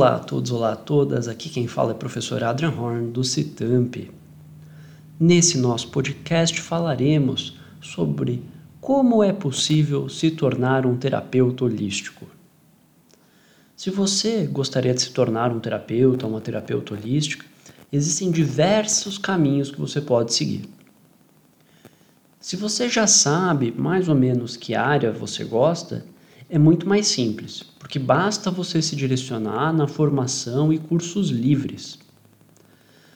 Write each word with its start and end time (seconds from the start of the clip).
Olá 0.00 0.14
a 0.14 0.18
todos, 0.18 0.50
olá 0.50 0.72
a 0.72 0.76
todas. 0.76 1.28
Aqui 1.28 1.50
quem 1.50 1.66
fala 1.66 1.90
é 1.90 1.92
o 1.92 1.98
professor 1.98 2.42
Adrian 2.42 2.70
Horn 2.70 3.10
do 3.10 3.22
Citamp. 3.22 3.96
Nesse 5.20 5.58
nosso 5.58 5.88
podcast 5.88 6.58
falaremos 6.58 7.58
sobre 7.82 8.42
como 8.80 9.22
é 9.22 9.30
possível 9.30 10.08
se 10.08 10.30
tornar 10.30 10.86
um 10.86 10.96
terapeuta 10.96 11.66
holístico. 11.66 12.24
Se 13.76 13.90
você 13.90 14.46
gostaria 14.46 14.94
de 14.94 15.02
se 15.02 15.10
tornar 15.10 15.52
um 15.52 15.60
terapeuta 15.60 16.26
uma 16.26 16.40
terapeuta 16.40 16.94
holística, 16.94 17.44
existem 17.92 18.30
diversos 18.30 19.18
caminhos 19.18 19.70
que 19.70 19.78
você 19.78 20.00
pode 20.00 20.32
seguir. 20.32 20.66
Se 22.40 22.56
você 22.56 22.88
já 22.88 23.06
sabe 23.06 23.70
mais 23.76 24.08
ou 24.08 24.14
menos 24.14 24.56
que 24.56 24.74
área 24.74 25.12
você 25.12 25.44
gosta, 25.44 26.06
é 26.50 26.58
muito 26.58 26.86
mais 26.88 27.06
simples, 27.06 27.62
porque 27.78 27.98
basta 27.98 28.50
você 28.50 28.82
se 28.82 28.96
direcionar 28.96 29.72
na 29.72 29.86
formação 29.86 30.72
e 30.72 30.78
cursos 30.78 31.30
livres. 31.30 31.98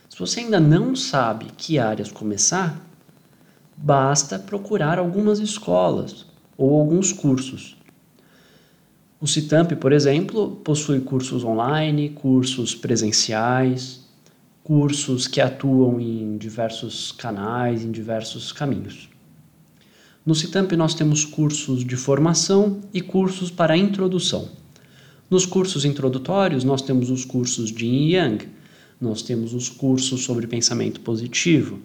Se 0.08 0.16
você 0.16 0.40
ainda 0.40 0.60
não 0.60 0.94
sabe 0.94 1.46
que 1.56 1.76
áreas 1.76 2.12
começar, 2.12 2.80
basta 3.76 4.38
procurar 4.38 5.00
algumas 5.00 5.40
escolas 5.40 6.24
ou 6.56 6.78
alguns 6.78 7.12
cursos. 7.12 7.76
O 9.20 9.26
Citamp, 9.26 9.72
por 9.72 9.92
exemplo, 9.92 10.60
possui 10.62 11.00
cursos 11.00 11.42
online, 11.42 12.10
cursos 12.10 12.72
presenciais, 12.72 14.04
cursos 14.62 15.26
que 15.26 15.40
atuam 15.40 16.00
em 16.00 16.36
diversos 16.38 17.10
canais, 17.10 17.82
em 17.82 17.90
diversos 17.90 18.52
caminhos. 18.52 19.08
No 20.24 20.34
Citamp 20.34 20.72
nós 20.72 20.94
temos 20.94 21.22
cursos 21.22 21.84
de 21.84 21.96
formação 21.96 22.80
e 22.94 23.00
cursos 23.02 23.50
para 23.50 23.76
introdução. 23.76 24.48
Nos 25.28 25.44
cursos 25.44 25.84
introdutórios 25.84 26.64
nós 26.64 26.80
temos 26.80 27.10
os 27.10 27.26
cursos 27.26 27.70
de 27.70 27.84
Yin 27.84 28.08
Yang, 28.14 28.48
nós 28.98 29.20
temos 29.20 29.52
os 29.52 29.68
cursos 29.68 30.24
sobre 30.24 30.46
pensamento 30.46 31.00
positivo. 31.00 31.78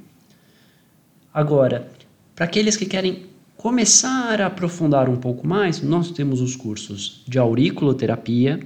Agora, 1.33 1.91
para 2.33 2.45
aqueles 2.45 2.77
que 2.77 2.85
querem 2.85 3.25
começar 3.57 4.39
a 4.39 4.45
aprofundar 4.45 5.09
um 5.09 5.17
pouco 5.17 5.45
mais, 5.45 5.81
nós 5.81 6.09
temos 6.09 6.39
os 6.39 6.55
cursos 6.55 7.21
de 7.27 7.37
auriculoterapia, 7.37 8.61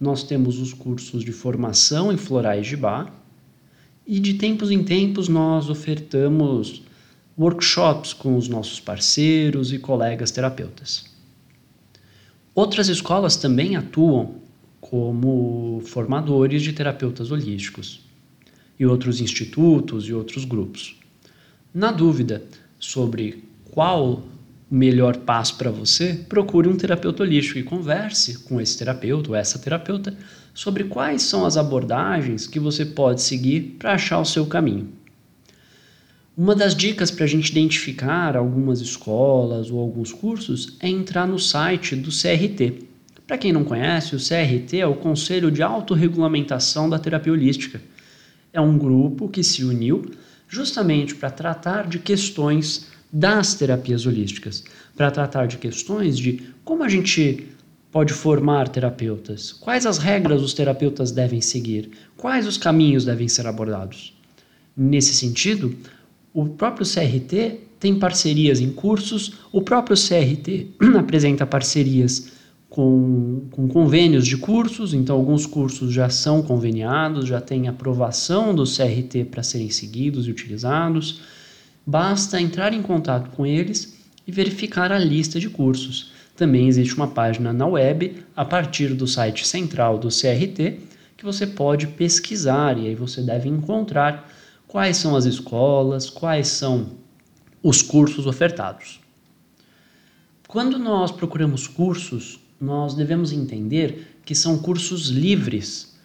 nós 0.00 0.24
temos 0.24 0.58
os 0.58 0.72
cursos 0.72 1.22
de 1.22 1.30
formação 1.30 2.12
em 2.12 2.16
florais 2.16 2.66
de 2.66 2.76
bar 2.76 3.14
e 4.04 4.18
de 4.18 4.34
tempos 4.34 4.72
em 4.72 4.82
tempos 4.82 5.28
nós 5.28 5.70
ofertamos 5.70 6.82
workshops 7.40 8.12
com 8.12 8.36
os 8.36 8.48
nossos 8.48 8.78
parceiros 8.78 9.72
e 9.72 9.78
colegas 9.78 10.30
terapeutas. 10.30 11.06
Outras 12.54 12.88
escolas 12.88 13.36
também 13.36 13.76
atuam 13.76 14.34
como 14.78 15.82
formadores 15.86 16.62
de 16.62 16.74
terapeutas 16.74 17.30
holísticos 17.30 18.00
e 18.78 18.84
outros 18.84 19.22
institutos 19.22 20.06
e 20.06 20.12
outros 20.12 20.44
grupos. 20.44 20.98
Na 21.72 21.90
dúvida 21.90 22.42
sobre 22.78 23.42
qual 23.70 24.22
o 24.70 24.74
melhor 24.74 25.16
passo 25.16 25.56
para 25.56 25.70
você, 25.70 26.14
procure 26.28 26.68
um 26.68 26.76
terapeuta 26.76 27.22
holístico 27.22 27.58
e 27.58 27.62
converse 27.62 28.40
com 28.40 28.60
esse 28.60 28.76
terapeuta 28.76 29.30
ou 29.30 29.34
essa 29.34 29.58
terapeuta 29.58 30.14
sobre 30.52 30.84
quais 30.84 31.22
são 31.22 31.46
as 31.46 31.56
abordagens 31.56 32.46
que 32.46 32.60
você 32.60 32.84
pode 32.84 33.22
seguir 33.22 33.76
para 33.78 33.94
achar 33.94 34.20
o 34.20 34.26
seu 34.26 34.44
caminho. 34.46 34.99
Uma 36.42 36.54
das 36.54 36.74
dicas 36.74 37.10
para 37.10 37.26
a 37.26 37.28
gente 37.28 37.50
identificar 37.50 38.34
algumas 38.34 38.80
escolas 38.80 39.70
ou 39.70 39.78
alguns 39.78 40.10
cursos 40.10 40.74
é 40.80 40.88
entrar 40.88 41.28
no 41.28 41.38
site 41.38 41.94
do 41.94 42.08
CRT. 42.08 42.78
Para 43.26 43.36
quem 43.36 43.52
não 43.52 43.62
conhece, 43.62 44.16
o 44.16 44.18
CRT 44.18 44.78
é 44.78 44.86
o 44.86 44.94
Conselho 44.94 45.50
de 45.50 45.62
Autorregulamentação 45.62 46.88
da 46.88 46.98
Terapia 46.98 47.34
Holística. 47.34 47.78
É 48.54 48.58
um 48.58 48.78
grupo 48.78 49.28
que 49.28 49.44
se 49.44 49.62
uniu 49.62 50.12
justamente 50.48 51.14
para 51.14 51.30
tratar 51.30 51.86
de 51.86 51.98
questões 51.98 52.86
das 53.12 53.52
terapias 53.52 54.06
holísticas, 54.06 54.64
para 54.96 55.10
tratar 55.10 55.44
de 55.44 55.58
questões 55.58 56.16
de 56.16 56.42
como 56.64 56.82
a 56.82 56.88
gente 56.88 57.48
pode 57.92 58.14
formar 58.14 58.66
terapeutas, 58.70 59.52
quais 59.52 59.84
as 59.84 59.98
regras 59.98 60.40
os 60.40 60.54
terapeutas 60.54 61.12
devem 61.12 61.42
seguir, 61.42 61.90
quais 62.16 62.46
os 62.46 62.56
caminhos 62.56 63.04
devem 63.04 63.28
ser 63.28 63.46
abordados. 63.46 64.18
Nesse 64.74 65.12
sentido, 65.12 65.76
o 66.32 66.46
próprio 66.46 66.86
CRT 66.86 67.60
tem 67.78 67.98
parcerias 67.98 68.60
em 68.60 68.70
cursos, 68.70 69.34
o 69.50 69.62
próprio 69.62 69.96
CRT 69.96 70.68
apresenta 70.98 71.46
parcerias 71.46 72.32
com, 72.68 73.48
com 73.50 73.66
convênios 73.66 74.26
de 74.26 74.36
cursos, 74.36 74.94
então 74.94 75.16
alguns 75.16 75.44
cursos 75.44 75.92
já 75.92 76.08
são 76.08 76.40
conveniados, 76.40 77.26
já 77.26 77.40
têm 77.40 77.66
aprovação 77.66 78.54
do 78.54 78.64
CRT 78.64 79.24
para 79.24 79.42
serem 79.42 79.70
seguidos 79.70 80.28
e 80.28 80.30
utilizados. 80.30 81.20
Basta 81.84 82.40
entrar 82.40 82.72
em 82.72 82.82
contato 82.82 83.30
com 83.30 83.44
eles 83.44 83.96
e 84.26 84.30
verificar 84.30 84.92
a 84.92 84.98
lista 84.98 85.40
de 85.40 85.50
cursos. 85.50 86.12
Também 86.36 86.68
existe 86.68 86.94
uma 86.94 87.08
página 87.08 87.52
na 87.52 87.66
web, 87.66 88.22
a 88.36 88.44
partir 88.44 88.94
do 88.94 89.06
site 89.06 89.46
central 89.46 89.98
do 89.98 90.08
CRT, 90.08 90.78
que 91.16 91.24
você 91.24 91.46
pode 91.46 91.88
pesquisar 91.88 92.78
e 92.78 92.86
aí 92.86 92.94
você 92.94 93.20
deve 93.20 93.48
encontrar 93.48 94.30
quais 94.70 94.98
são 94.98 95.16
as 95.16 95.24
escolas, 95.24 96.08
quais 96.08 96.46
são 96.46 96.92
os 97.60 97.82
cursos 97.82 98.24
ofertados. 98.24 99.00
Quando 100.46 100.78
nós 100.78 101.10
procuramos 101.10 101.66
cursos, 101.66 102.38
nós 102.60 102.94
devemos 102.94 103.32
entender 103.32 104.16
que 104.24 104.32
são 104.32 104.58
cursos 104.58 105.08
livres. 105.08 105.96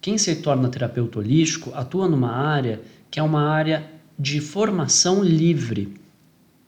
Quem 0.00 0.16
se 0.18 0.36
torna 0.36 0.68
terapeuta 0.68 1.18
holístico 1.18 1.72
atua 1.74 2.08
numa 2.08 2.30
área 2.30 2.80
que 3.10 3.18
é 3.18 3.22
uma 3.22 3.42
área 3.42 3.90
de 4.16 4.40
formação 4.40 5.24
livre, 5.24 5.92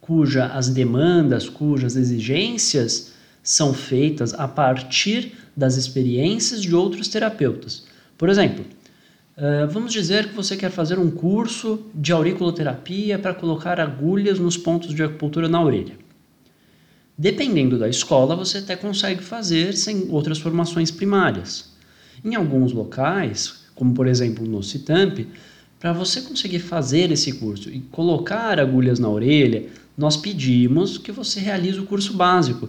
cuja 0.01 0.47
as 0.47 0.69
demandas, 0.69 1.49
cujas 1.49 1.95
exigências 1.95 3.13
são 3.45 3.73
feitas 3.73 4.35
a 4.35 4.49
partir 4.49 5.33
das 5.57 5.77
experiências 5.77 6.61
de 6.61 6.75
outros 6.75 7.07
terapeutas. 7.07 7.87
Por 8.19 8.29
exemplo, 8.29 8.65
Uh, 9.37 9.67
vamos 9.69 9.93
dizer 9.93 10.29
que 10.29 10.35
você 10.35 10.57
quer 10.57 10.71
fazer 10.71 10.97
um 10.97 11.11
curso 11.11 11.87
de 11.93 12.13
auriculoterapia 12.13 13.19
para 13.19 13.35
colocar 13.35 13.81
agulhas 13.81 14.39
nos 14.39 14.57
pontos 14.57 14.95
de 14.95 15.03
acupuntura 15.03 15.49
na 15.49 15.61
orelha. 15.61 15.99
Dependendo 17.19 17.77
da 17.77 17.89
escola, 17.89 18.37
você 18.37 18.59
até 18.59 18.77
consegue 18.77 19.23
fazer 19.23 19.77
sem 19.77 20.07
outras 20.09 20.39
formações 20.39 20.93
primárias. 20.93 21.73
Em 22.25 22.37
alguns 22.37 22.73
locais, 22.73 23.65
como 23.75 23.93
por 23.93 24.07
exemplo 24.07 24.47
no 24.47 24.63
Citamp, 24.63 25.27
para 25.81 25.93
você 25.93 26.21
conseguir 26.21 26.61
fazer 26.61 27.11
esse 27.11 27.33
curso 27.33 27.69
e 27.71 27.81
colocar 27.81 28.61
agulhas 28.61 29.01
na 29.01 29.09
orelha, 29.09 29.67
nós 29.99 30.17
pedimos 30.17 30.97
que 30.97 31.11
você 31.11 31.41
realize 31.41 31.79
o 31.81 31.87
curso 31.87 32.15
básico, 32.15 32.69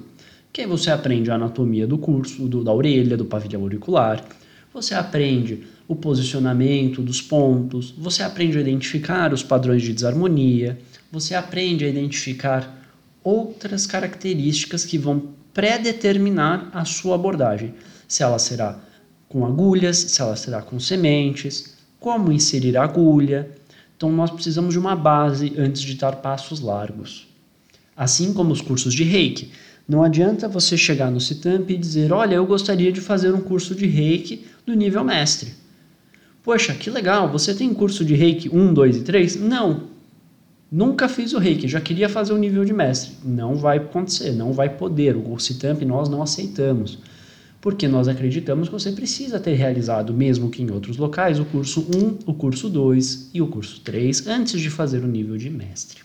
que 0.52 0.62
aí 0.62 0.68
você 0.68 0.90
aprende 0.90 1.30
a 1.30 1.36
anatomia 1.36 1.86
do 1.86 2.00
curso, 2.00 2.48
do, 2.48 2.64
da 2.64 2.74
orelha, 2.74 3.16
do 3.16 3.26
pavilhão 3.26 3.62
auricular, 3.62 4.26
você 4.74 4.94
aprende 4.94 5.75
o 5.88 5.96
posicionamento 5.96 7.02
dos 7.02 7.22
pontos, 7.22 7.94
você 7.98 8.24
aprende 8.24 8.58
a 8.58 8.62
identificar 8.62 9.34
os 9.34 9.44
padrões 9.44 9.82
de 9.84 9.94
desarmonia, 9.94 10.80
você 11.12 11.36
aprende 11.36 11.86
a 11.86 11.90
identificar 11.90 12.84
outras 13.24 13.86
características 13.86 14.86
que 14.86 14.98
vão 14.98 15.30
predeterminar 15.54 16.70
a 16.74 16.86
sua 16.86 17.16
abordagem. 17.16 17.74
Se 18.08 18.24
ela 18.24 18.38
será 18.40 18.80
com 19.30 19.46
agulhas, 19.46 19.98
se 19.98 20.22
ela 20.22 20.36
será 20.36 20.62
com 20.62 20.80
sementes, 20.80 21.76
como 22.00 22.32
inserir 22.32 22.78
a 22.78 22.84
agulha. 22.84 23.50
Então, 23.96 24.12
nós 24.12 24.30
precisamos 24.30 24.74
de 24.74 24.80
uma 24.80 24.96
base 24.96 25.54
antes 25.58 25.82
de 25.82 25.96
dar 25.96 26.18
passos 26.18 26.60
largos. 26.60 27.28
Assim 27.96 28.34
como 28.34 28.52
os 28.52 28.62
cursos 28.62 28.94
de 28.94 29.04
reiki. 29.04 29.52
Não 29.88 30.04
adianta 30.04 30.50
você 30.50 30.76
chegar 30.76 31.10
no 31.10 31.22
Citamp 31.22 31.70
e 31.70 31.78
dizer: 31.78 32.12
Olha, 32.12 32.36
eu 32.36 32.46
gostaria 32.46 32.92
de 32.92 33.00
fazer 33.00 33.34
um 33.34 33.42
curso 33.42 33.74
de 33.74 33.86
reiki 33.86 34.46
do 34.66 34.74
nível 34.74 35.04
mestre. 35.04 35.54
Poxa, 36.46 36.76
que 36.76 36.92
legal, 36.92 37.28
você 37.28 37.56
tem 37.56 37.74
curso 37.74 38.06
de 38.06 38.14
reiki 38.14 38.56
1, 38.56 38.72
2 38.72 38.98
e 38.98 39.02
3? 39.02 39.36
Não. 39.38 39.86
Nunca 40.72 41.10
fiz 41.10 41.34
o 41.34 41.40
reiki, 41.40 41.68
já 41.68 41.82
queria 41.82 42.08
fazer 42.08 42.34
o 42.34 42.38
nível 42.38 42.64
de 42.64 42.72
mestre. 42.72 43.14
Não 43.26 43.56
vai 43.56 43.78
acontecer, 43.78 44.32
não 44.32 44.54
vai 44.54 44.70
poder. 44.70 45.18
O 45.18 45.40
Citamp 45.40 45.82
nós 45.82 46.08
não 46.08 46.22
aceitamos. 46.22 47.00
Porque 47.60 47.88
nós 47.88 48.08
acreditamos 48.08 48.68
que 48.70 48.74
você 48.74 48.92
precisa 48.92 49.40
ter 49.40 49.56
realizado, 49.56 50.14
mesmo 50.14 50.52
que 50.52 50.62
em 50.62 50.70
outros 50.70 50.98
locais, 50.98 51.40
o 51.40 51.46
curso 51.46 51.82
1, 51.82 52.20
o 52.28 52.34
curso 52.36 52.70
2 52.70 53.32
e 53.34 53.42
o 53.42 53.48
curso 53.48 53.82
3 53.82 54.28
antes 54.28 54.62
de 54.62 54.70
fazer 54.70 55.04
o 55.04 55.08
nível 55.08 55.38
de 55.38 55.50
mestre. 55.50 56.04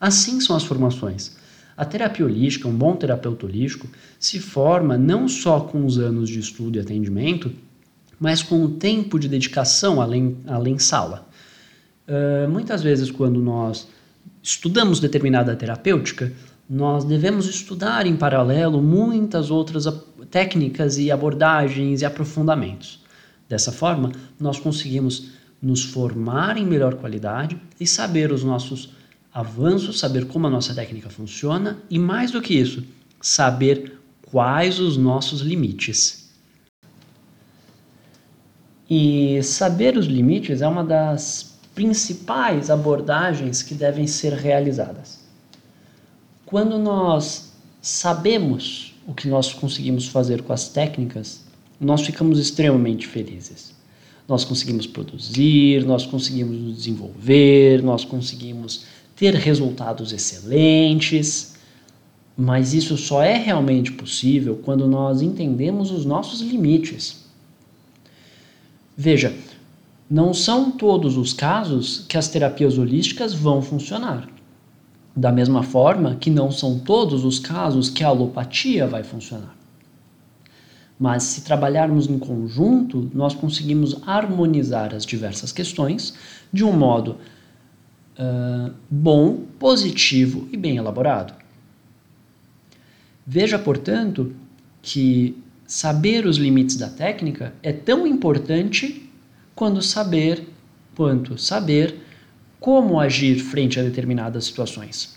Assim 0.00 0.40
são 0.40 0.56
as 0.56 0.64
formações. 0.64 1.36
A 1.76 1.84
terapia 1.84 2.26
holística, 2.26 2.66
um 2.66 2.74
bom 2.74 2.96
terapeuta 2.96 3.46
holístico, 3.46 3.86
se 4.18 4.40
forma 4.40 4.98
não 4.98 5.28
só 5.28 5.60
com 5.60 5.86
os 5.86 5.98
anos 5.98 6.28
de 6.28 6.40
estudo 6.40 6.78
e 6.78 6.80
atendimento, 6.80 7.52
mas 8.20 8.42
com 8.42 8.62
o 8.62 8.68
tempo 8.68 9.18
de 9.18 9.26
dedicação 9.26 10.00
além, 10.00 10.36
além 10.46 10.78
sala. 10.78 11.26
Uh, 12.06 12.48
muitas 12.50 12.82
vezes, 12.82 13.10
quando 13.10 13.40
nós 13.40 13.88
estudamos 14.42 15.00
determinada 15.00 15.56
terapêutica, 15.56 16.30
nós 16.68 17.04
devemos 17.04 17.48
estudar 17.48 18.06
em 18.06 18.14
paralelo 18.14 18.82
muitas 18.82 19.50
outras 19.50 19.86
técnicas 20.30 20.98
e 20.98 21.10
abordagens 21.10 22.02
e 22.02 22.04
aprofundamentos. 22.04 23.00
Dessa 23.48 23.72
forma, 23.72 24.12
nós 24.38 24.60
conseguimos 24.60 25.30
nos 25.60 25.82
formar 25.82 26.56
em 26.56 26.64
melhor 26.64 26.94
qualidade 26.94 27.60
e 27.80 27.86
saber 27.86 28.30
os 28.30 28.44
nossos 28.44 28.94
avanços, 29.32 29.98
saber 29.98 30.26
como 30.26 30.46
a 30.46 30.50
nossa 30.50 30.74
técnica 30.74 31.08
funciona 31.08 31.78
e, 31.88 31.98
mais 31.98 32.30
do 32.30 32.40
que 32.40 32.54
isso, 32.54 32.84
saber 33.20 33.98
quais 34.22 34.78
os 34.78 34.96
nossos 34.96 35.40
limites. 35.40 36.19
E 38.90 39.40
saber 39.44 39.96
os 39.96 40.06
limites 40.06 40.60
é 40.60 40.66
uma 40.66 40.82
das 40.82 41.54
principais 41.76 42.70
abordagens 42.70 43.62
que 43.62 43.72
devem 43.72 44.08
ser 44.08 44.32
realizadas. 44.32 45.20
Quando 46.44 46.76
nós 46.76 47.52
sabemos 47.80 48.96
o 49.06 49.14
que 49.14 49.28
nós 49.28 49.52
conseguimos 49.52 50.08
fazer 50.08 50.42
com 50.42 50.52
as 50.52 50.68
técnicas, 50.68 51.42
nós 51.80 52.02
ficamos 52.02 52.40
extremamente 52.40 53.06
felizes. 53.06 53.72
Nós 54.26 54.44
conseguimos 54.44 54.88
produzir, 54.88 55.84
nós 55.86 56.04
conseguimos 56.04 56.76
desenvolver, 56.76 57.82
nós 57.82 58.04
conseguimos 58.04 58.86
ter 59.14 59.34
resultados 59.34 60.12
excelentes, 60.12 61.54
mas 62.36 62.74
isso 62.74 62.96
só 62.96 63.22
é 63.22 63.36
realmente 63.36 63.92
possível 63.92 64.60
quando 64.64 64.88
nós 64.88 65.22
entendemos 65.22 65.92
os 65.92 66.04
nossos 66.04 66.40
limites. 66.40 67.19
Veja, 69.02 69.34
não 70.10 70.34
são 70.34 70.70
todos 70.70 71.16
os 71.16 71.32
casos 71.32 72.04
que 72.06 72.18
as 72.18 72.28
terapias 72.28 72.76
holísticas 72.76 73.32
vão 73.32 73.62
funcionar. 73.62 74.28
Da 75.16 75.32
mesma 75.32 75.62
forma 75.62 76.16
que 76.16 76.28
não 76.28 76.52
são 76.52 76.78
todos 76.78 77.24
os 77.24 77.38
casos 77.38 77.88
que 77.88 78.04
a 78.04 78.08
alopatia 78.08 78.86
vai 78.86 79.02
funcionar. 79.02 79.56
Mas 80.98 81.22
se 81.22 81.40
trabalharmos 81.40 82.10
em 82.10 82.18
conjunto, 82.18 83.10
nós 83.14 83.34
conseguimos 83.34 84.06
harmonizar 84.06 84.94
as 84.94 85.06
diversas 85.06 85.50
questões 85.50 86.12
de 86.52 86.62
um 86.62 86.72
modo 86.74 87.16
uh, 88.18 88.70
bom, 88.90 89.44
positivo 89.58 90.46
e 90.52 90.58
bem 90.58 90.76
elaborado. 90.76 91.32
Veja, 93.26 93.58
portanto, 93.58 94.34
que 94.82 95.42
saber 95.70 96.26
os 96.26 96.36
limites 96.36 96.74
da 96.74 96.88
técnica 96.88 97.54
é 97.62 97.72
tão 97.72 98.04
importante 98.04 99.08
quando 99.54 99.80
saber 99.80 100.44
quanto 100.96 101.38
saber 101.38 101.94
como 102.58 102.98
agir 102.98 103.38
frente 103.38 103.78
a 103.78 103.82
determinadas 103.84 104.46
situações. 104.46 105.16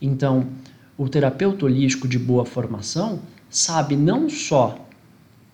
Então, 0.00 0.46
o 0.96 1.10
terapeuta 1.10 1.66
holístico 1.66 2.08
de 2.08 2.18
boa 2.18 2.46
formação 2.46 3.20
sabe 3.50 3.96
não 3.96 4.30
só 4.30 4.88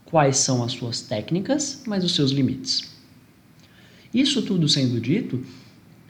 quais 0.05 0.37
são 0.37 0.63
as 0.63 0.71
suas 0.71 1.01
técnicas, 1.01 1.83
mas 1.85 2.05
os 2.05 2.15
seus 2.15 2.31
limites. 2.31 2.89
Isso 4.15 4.41
tudo 4.41 4.69
sendo 4.69 5.01
dito, 5.01 5.45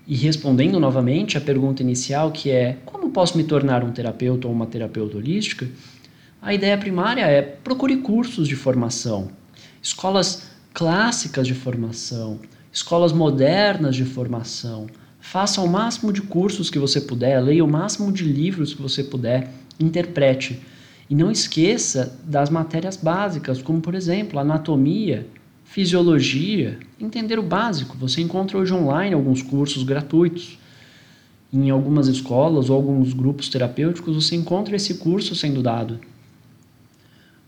e 0.07 0.15
respondendo 0.15 0.79
novamente 0.79 1.39
à 1.39 1.41
pergunta 1.41 1.83
inicial, 1.83 2.31
que 2.31 2.51
é 2.51 2.77
como 2.85 3.11
posso 3.11 3.39
me 3.39 3.45
tornar 3.45 3.83
um 3.83 3.91
terapeuta 3.91 4.47
ou 4.47 4.53
uma 4.53 4.67
terapeuta 4.67 5.17
holística, 5.17 5.67
a 6.41 6.55
ideia 6.55 6.79
primária 6.79 7.23
é 7.23 7.43
procure 7.43 7.97
cursos 7.97 8.47
de 8.47 8.55
formação, 8.55 9.29
escolas 9.83 10.45
clássicas 10.73 11.47
de 11.47 11.55
formação, 11.55 12.39
escolas 12.73 13.13
modernas 13.13 13.97
de 13.97 14.05
formação. 14.05 14.87
Faça 15.21 15.61
o 15.61 15.69
máximo 15.69 16.13
de 16.13 16.23
cursos 16.23 16.71
que 16.71 16.79
você 16.79 17.01
puder, 17.01 17.41
leia 17.43 17.65
o 17.65 17.71
máximo 17.71 18.13
de 18.13 18.23
livros 18.23 18.73
que 18.73 18.81
você 18.81 19.03
puder, 19.03 19.51
interprete. 19.81 20.63
E 21.11 21.15
não 21.15 21.31
esqueça 21.31 22.17
das 22.25 22.51
matérias 22.51 22.97
básicas, 22.97 23.61
como 23.61 23.81
por 23.81 23.95
exemplo, 23.95 24.39
anatomia, 24.39 25.27
fisiologia, 25.65 26.79
entender 27.01 27.39
o 27.39 27.43
básico. 27.43 27.97
Você 27.99 28.21
encontra 28.21 28.59
hoje 28.59 28.73
online 28.73 29.15
alguns 29.15 29.43
cursos 29.43 29.83
gratuitos. 29.83 30.57
Em 31.53 31.69
algumas 31.71 32.07
escolas 32.07 32.71
ou 32.71 32.77
alguns 32.77 33.13
grupos 33.13 33.49
terapêuticos 33.49 34.15
você 34.15 34.37
encontra 34.37 34.77
esse 34.77 34.95
curso 34.95 35.35
sendo 35.35 35.63
dado. 35.63 35.99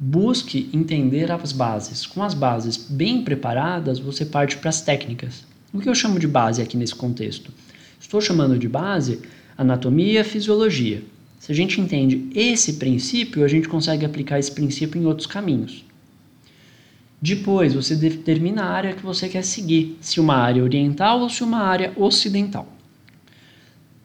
Busque 0.02 0.70
entender 0.72 1.30
as 1.30 1.52
bases. 1.52 2.06
Com 2.06 2.22
as 2.22 2.32
bases 2.32 2.78
bem 2.78 3.22
preparadas, 3.22 3.98
você 3.98 4.24
parte 4.24 4.56
para 4.56 4.70
as 4.70 4.80
técnicas. 4.80 5.44
O 5.74 5.78
que 5.78 5.90
eu 5.90 5.94
chamo 5.94 6.18
de 6.18 6.26
base 6.26 6.62
aqui 6.62 6.74
nesse 6.74 6.94
contexto? 6.94 7.52
Estou 8.00 8.18
chamando 8.18 8.58
de 8.58 8.66
base 8.66 9.20
anatomia, 9.58 10.24
fisiologia. 10.24 11.02
Se 11.38 11.52
a 11.52 11.54
gente 11.54 11.82
entende 11.82 12.30
esse 12.34 12.74
princípio, 12.74 13.44
a 13.44 13.48
gente 13.48 13.68
consegue 13.68 14.06
aplicar 14.06 14.38
esse 14.38 14.50
princípio 14.50 14.98
em 14.98 15.04
outros 15.04 15.26
caminhos. 15.26 15.84
Depois, 17.20 17.74
você 17.74 17.94
determina 17.94 18.62
a 18.62 18.70
área 18.70 18.94
que 18.94 19.04
você 19.04 19.28
quer 19.28 19.44
seguir, 19.44 19.98
se 20.00 20.18
uma 20.18 20.34
área 20.34 20.64
oriental 20.64 21.20
ou 21.20 21.28
se 21.28 21.44
uma 21.44 21.58
área 21.58 21.92
ocidental. 21.94 22.66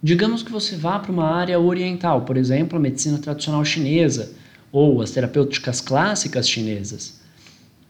Digamos 0.03 0.43
que 0.43 0.51
você 0.51 0.75
vá 0.75 0.99
para 0.99 1.13
uma 1.13 1.29
área 1.29 1.57
oriental, 1.57 2.23
por 2.23 2.35
exemplo, 2.35 2.77
a 2.77 2.81
medicina 2.81 3.17
tradicional 3.17 3.63
chinesa, 3.63 4.33
ou 4.75 5.01
as 5.01 5.11
terapêuticas 5.11 5.79
clássicas 5.79 6.49
chinesas. 6.49 7.21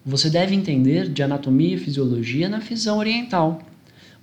Você 0.06 0.30
deve 0.30 0.54
entender 0.54 1.10
de 1.10 1.24
anatomia 1.24 1.74
e 1.74 1.80
fisiologia 1.80 2.48
na 2.48 2.60
visão 2.60 3.00
oriental. 3.00 3.60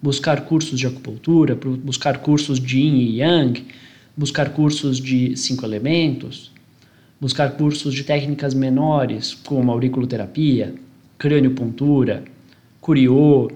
Buscar 0.00 0.42
cursos 0.42 0.78
de 0.78 0.86
acupuntura, 0.86 1.56
buscar 1.56 2.18
cursos 2.18 2.60
de 2.60 2.78
yin 2.78 2.98
e 2.98 3.16
yang, 3.18 3.66
buscar 4.16 4.50
cursos 4.50 5.00
de 5.00 5.36
cinco 5.36 5.66
elementos, 5.66 6.52
buscar 7.20 7.50
cursos 7.56 7.92
de 7.92 8.04
técnicas 8.04 8.54
menores, 8.54 9.34
como 9.34 9.72
auriculoterapia, 9.72 10.72
crâniopuntura, 11.18 12.22
curiô, 12.80 13.50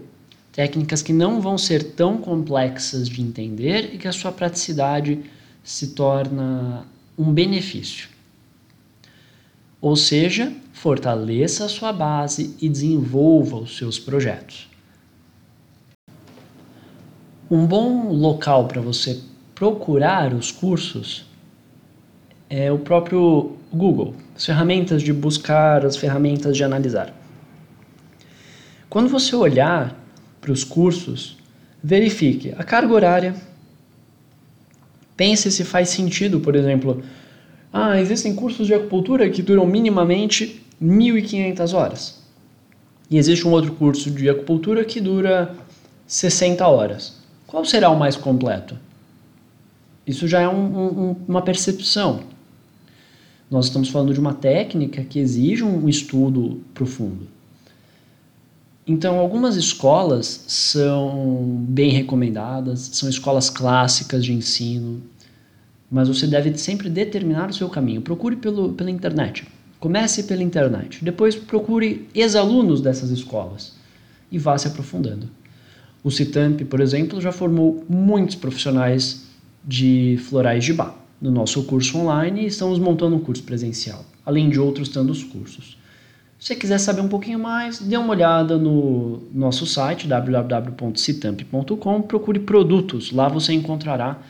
técnicas 0.51 1.01
que 1.01 1.13
não 1.13 1.41
vão 1.41 1.57
ser 1.57 1.93
tão 1.93 2.19
complexas 2.19 3.09
de 3.09 3.23
entender 3.23 3.95
e 3.95 3.99
que 3.99 4.09
a 4.09 4.13
sua 4.13 4.33
praticidade 4.33 5.21
se 5.63 5.95
torna 5.95 6.85
um 7.17 7.33
benefício. 7.33 8.16
Ou 9.81 9.95
seja, 9.97 10.53
fortaleça 10.73 11.65
a 11.65 11.69
sua 11.69 11.93
base 11.93 12.57
e 12.61 12.69
desenvolva 12.69 13.57
os 13.57 13.77
seus 13.77 13.99
projetos. 13.99 14.69
Um 17.51 17.67
bom 17.67 18.13
local 18.13 18.67
para 18.67 18.81
você 18.81 19.21
procurar 19.55 20.35
os 20.35 20.51
cursos 20.51 21.25
é 22.49 22.71
o 22.73 22.79
próprio 22.79 23.57
Google, 23.73 24.15
as 24.35 24.45
ferramentas 24.45 25.03
de 25.03 25.13
buscar, 25.13 25.85
as 25.85 25.97
ferramentas 25.97 26.57
de 26.57 26.65
analisar. 26.65 27.15
Quando 28.89 29.09
você 29.09 29.35
olhar 29.37 29.97
para 30.41 30.53
os 30.53 30.65
cursos, 30.65 31.37
verifique 31.83 32.55
a 32.57 32.65
carga 32.65 32.93
horária, 32.93 33.35
pense 35.17 35.51
se 35.51 35.65
faz 35.65 35.89
sentido, 35.89 36.41
por 36.41 36.55
exemplo, 36.55 37.03
ah, 37.73 38.01
existem 38.01 38.35
cursos 38.35 38.67
de 38.67 38.75
acupuntura 38.75 39.29
que 39.29 39.43
duram 39.43 39.67
minimamente 39.67 40.63
1.500 40.83 41.75
horas. 41.75 42.23
E 43.11 43.19
existe 43.19 43.47
um 43.47 43.53
outro 43.53 43.73
curso 43.73 44.11
de 44.11 44.29
acupuntura 44.29 44.85
que 44.85 45.01
dura 45.01 45.55
60 46.07 46.67
horas. 46.67 47.17
Qual 47.47 47.65
será 47.65 47.91
o 47.91 47.99
mais 47.99 48.17
completo? 48.17 48.77
Isso 50.07 50.27
já 50.27 50.41
é 50.41 50.49
um, 50.49 50.77
um, 50.77 51.17
uma 51.27 51.43
percepção. 51.43 52.21
Nós 53.51 53.67
estamos 53.67 53.89
falando 53.89 54.13
de 54.13 54.21
uma 54.21 54.35
técnica 54.35 55.05
que 55.05 55.19
exige 55.19 55.63
um 55.63 55.89
estudo 55.89 56.61
profundo. 56.75 57.29
Então, 58.87 59.19
algumas 59.19 59.57
escolas 59.57 60.45
são 60.47 61.65
bem 61.69 61.91
recomendadas, 61.91 62.91
são 62.93 63.09
escolas 63.09 63.51
clássicas 63.51 64.25
de 64.25 64.33
ensino, 64.33 65.03
mas 65.91 66.09
você 66.09 66.27
deve 66.27 66.57
sempre 66.59 66.89
determinar 66.89 67.51
o 67.51 67.55
seu 67.55 67.69
caminho. 67.69 68.01
Procure 68.01 68.37
pelo, 68.37 68.73
pela 68.73 68.91
internet. 68.91 69.47
Comece 69.79 70.25
pela 70.25 70.43
internet. 70.43 71.05
Depois 71.05 71.37
procure 71.37 72.09
ex-alunos 72.15 72.81
dessas 72.81 73.11
escolas 73.11 73.75
e 74.31 74.39
vá 74.39 74.57
se 74.59 74.67
aprofundando. 74.69 75.29
O 76.03 76.11
Citamp, 76.11 76.63
por 76.63 76.81
exemplo, 76.81 77.21
já 77.21 77.33
formou 77.33 77.85
muitos 77.89 78.37
profissionais 78.37 79.27
de 79.65 80.19
florais 80.29 80.65
de 80.65 80.73
bar 80.73 80.97
no 81.21 81.31
nosso 81.31 81.65
curso 81.65 81.99
online 81.99 82.43
e 82.43 82.47
estamos 82.47 82.79
montando 82.79 83.17
um 83.17 83.21
curso 83.21 83.43
presencial, 83.43 84.05
além 84.25 84.49
de 84.49 84.61
outros 84.61 84.89
tantos 84.89 85.25
cursos. 85.25 85.77
Se 86.39 86.49
você 86.49 86.55
quiser 86.55 86.79
saber 86.79 87.01
um 87.01 87.09
pouquinho 87.09 87.39
mais, 87.39 87.81
dê 87.81 87.97
uma 87.97 88.11
olhada 88.11 88.59
no 88.59 89.23
nosso 89.33 89.67
site 89.67 90.07
www.citamp.com, 90.07 92.03
procure 92.03 92.39
produtos, 92.41 93.11
lá 93.11 93.27
você 93.29 93.55
encontrará 93.55 94.21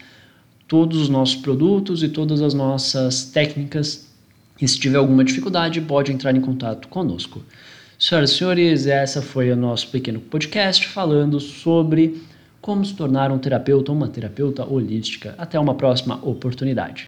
todos 0.68 1.00
os 1.00 1.08
nossos 1.08 1.37
produtos 1.37 2.02
e 2.02 2.08
todas 2.08 2.42
as 2.42 2.54
nossas 2.54 3.25
técnicas. 3.25 4.06
E 4.61 4.66
se 4.66 4.78
tiver 4.78 4.99
alguma 4.99 5.25
dificuldade, 5.25 5.80
pode 5.80 6.12
entrar 6.12 6.35
em 6.35 6.40
contato 6.40 6.88
conosco. 6.88 7.42
Senhoras 7.99 8.30
e 8.30 8.35
senhores, 8.35 8.87
essa 8.87 9.23
foi 9.23 9.50
o 9.50 9.56
nosso 9.56 9.88
pequeno 9.88 10.20
podcast 10.20 10.87
falando 10.88 11.40
sobre 11.40 12.20
como 12.61 12.85
se 12.85 12.94
tornar 12.94 13.30
um 13.30 13.38
terapeuta 13.38 13.92
ou 13.92 13.96
uma 13.96 14.08
terapeuta 14.08 14.64
holística. 14.64 15.35
Até 15.38 15.58
uma 15.58 15.75
próxima 15.75 16.16
oportunidade. 16.23 17.05